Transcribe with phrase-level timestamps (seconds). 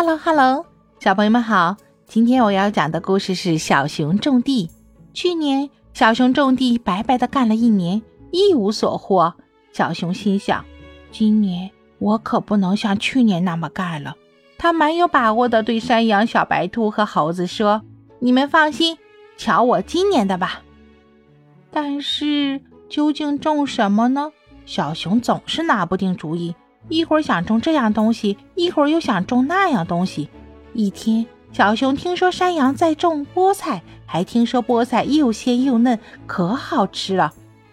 [0.00, 0.64] Hello Hello，
[1.00, 1.76] 小朋友们好！
[2.06, 4.70] 今天我要讲的故事是小熊种地。
[5.12, 8.00] 去年小熊种地白白的干了一年，
[8.30, 9.34] 一无所获。
[9.72, 10.64] 小熊心想，
[11.10, 14.14] 今年我可不能像去年那么干了。
[14.56, 17.82] 他蛮有把握的对山羊、小白兔和猴子说
[18.22, 18.96] ：“你们放心，
[19.36, 20.62] 瞧我今年的吧。”
[21.72, 24.30] 但是究竟种什么呢？
[24.64, 26.54] 小熊总是拿不定主意。
[26.88, 30.28] 一会儿想种这样东西，一会儿又想种那样东西。
[30.72, 37.32] 一天，小熊听说山羊在种菠菜，还听说菠菜又鲜又嫩，可好吃了。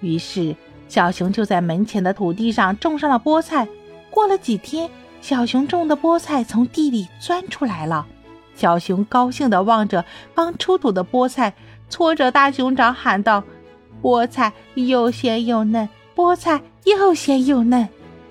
[0.00, 0.54] 于是，
[0.88, 3.66] 小熊就在门前的土地上种上了菠菜。
[4.10, 4.88] 过了几天，
[5.20, 8.06] 小熊种的菠菜从地里钻出来了。
[8.54, 10.04] 小熊高兴地望着
[10.34, 11.52] 刚出土的菠菜，
[11.88, 13.44] 搓着大熊掌喊道
[14.00, 17.86] ：“菠菜又鲜又嫩，菠菜又鲜又嫩。”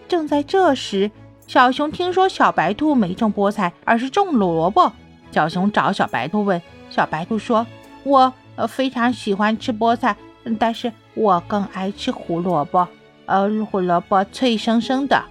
[0.07, 1.11] 正在这时，
[1.47, 4.91] 小熊听说小白兔没种菠菜，而是种萝卜。
[5.31, 7.65] 小熊找小白兔问，小白兔说
[8.03, 10.15] ：“我呃非常喜欢吃菠菜，
[10.57, 12.87] 但是我更爱吃胡萝卜。
[13.25, 15.23] 呃，胡萝卜脆生生的。”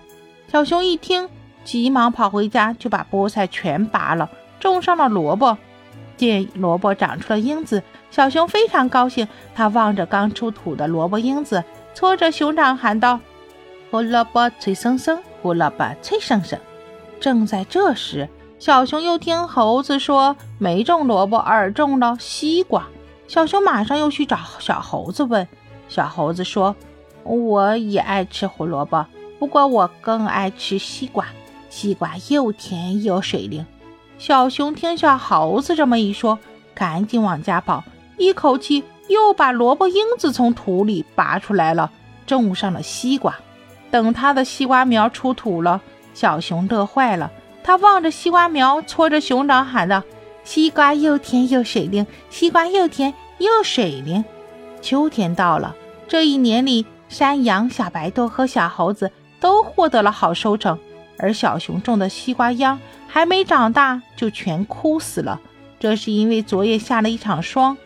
[0.53, 1.29] 小熊一听，
[1.65, 4.29] 急忙跑回家，就把菠菜全拔了，
[4.61, 5.57] 种上了萝卜。
[6.17, 9.27] 见萝卜长出了缨子，小熊非常高兴。
[9.55, 13.19] 他望着刚出土的萝卜缨子，搓着熊掌喊道。
[13.95, 16.59] 胡萝卜脆生生，胡萝卜脆生生。
[17.21, 18.29] 正在这时，
[18.59, 22.89] 小熊又听猴子说没种萝卜，而种了西瓜。
[23.29, 25.47] 小熊马上又去找小猴子问，
[25.89, 26.75] 小猴子说
[27.23, 29.07] ：“我也爱吃胡萝卜，
[29.39, 31.27] 不过我更爱吃西瓜，
[31.71, 33.65] 西瓜又甜又水灵。”
[34.19, 36.37] 小熊听小猴子这么一说，
[36.75, 37.85] 赶紧往家跑，
[38.19, 41.93] 一口气又把萝卜缨子从土里拔出来了，
[42.27, 43.33] 种上了西瓜。
[43.95, 45.81] 等他的西瓜苗出土了，
[46.15, 47.31] 小熊乐坏了。
[47.63, 50.03] 他望着西瓜苗，搓着熊掌喊道
[50.43, 54.25] ：“西瓜又甜又水灵，西瓜又甜又水灵。”
[54.83, 55.77] 秋天到了，
[56.09, 60.77] 这一年里，山羊、小白兔和小猴子都获得了好收成，
[61.17, 65.41] 而小熊种的西瓜秧还没长大就全枯死了。
[65.79, 67.77] 这是因为昨夜下了一场霜。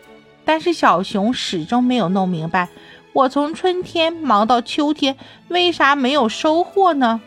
[0.43, 2.69] 但是小熊始终没有弄明白。
[3.13, 7.21] 我从春天忙到秋天，为啥没有收获呢？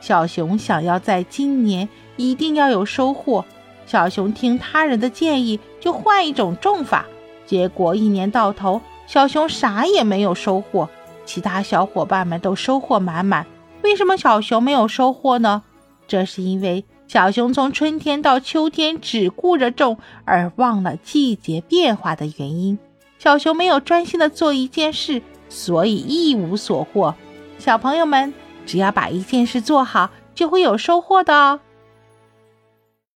[0.00, 3.44] 小熊想要在今年一定要有收获。
[3.86, 7.04] 小熊听他人的建议，就换一种种法。
[7.44, 10.88] 结果一年到头，小熊啥也没有收获。
[11.26, 13.46] 其他小伙伴们都收获满满，
[13.82, 15.62] 为什么小熊没有收获呢？
[16.08, 22.78] 这是因为小熊从春天到秋天只顾着种，而忘了季节变化的原因。
[23.22, 25.20] 小熊没有专心的做一件事，
[25.50, 27.14] 所以一无所获。
[27.58, 28.32] 小朋友们，
[28.64, 31.60] 只要把一件事做好，就会有收获的哦。